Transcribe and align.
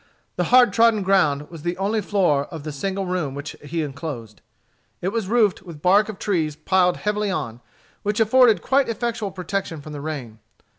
The 0.35 0.45
hard 0.45 0.73
trodden 0.73 1.03
ground 1.03 1.51
was 1.51 1.61
the 1.61 1.77
only 1.77 2.01
floor 2.01 2.45
of 2.45 2.63
the 2.63 2.71
single 2.71 3.05
room 3.05 3.35
which 3.35 3.55
he 3.63 3.83
enclosed. 3.83 4.41
It 4.99 5.09
was 5.09 5.27
roofed 5.27 5.61
with 5.61 5.79
bark 5.83 6.09
of 6.09 6.17
trees 6.17 6.55
piled 6.55 6.97
heavily 6.97 7.29
on, 7.29 7.61
which 8.01 8.19
afforded 8.19 8.63
quite 8.63 8.89
effectual 8.89 9.29
protection 9.29 9.79
from 9.79 9.93
the 9.93 10.01
rain. 10.01 10.39